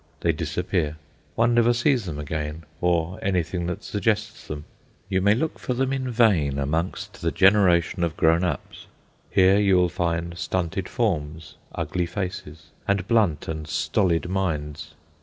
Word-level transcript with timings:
They 0.21 0.31
disappear. 0.31 0.97
One 1.35 1.53
never 1.53 1.73
sees 1.73 2.05
them 2.05 2.17
again, 2.17 2.63
or 2.81 3.19
anything 3.21 3.67
that 3.67 3.83
suggests 3.83 4.47
them. 4.47 4.65
You 5.09 5.21
may 5.21 5.35
look 5.35 5.59
for 5.59 5.75
them 5.75 5.93
in 5.93 6.09
vain 6.09 6.57
amongst 6.57 7.21
the 7.21 7.31
generation 7.31 8.03
of 8.03 8.17
grown 8.17 8.43
ups. 8.43 8.87
Here 9.29 9.59
you 9.59 9.75
will 9.75 9.89
find 9.89 10.35
stunted 10.39 10.89
forms, 10.89 11.53
ugly 11.75 12.07
faces, 12.07 12.71
and 12.87 13.07
blunt 13.07 13.47
and 13.47 13.67
stolid 13.67 14.27
minds. 14.27 14.95